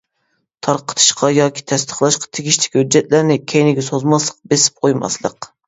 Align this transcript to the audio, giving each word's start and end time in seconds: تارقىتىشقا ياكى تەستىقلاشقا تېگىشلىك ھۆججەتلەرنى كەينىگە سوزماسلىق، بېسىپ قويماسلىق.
تارقىتىشقا 0.67 1.29
ياكى 1.33 1.65
تەستىقلاشقا 1.73 2.31
تېگىشلىك 2.39 2.79
ھۆججەتلەرنى 2.81 3.39
كەينىگە 3.55 3.87
سوزماسلىق، 3.93 4.43
بېسىپ 4.51 4.85
قويماسلىق. 4.85 5.53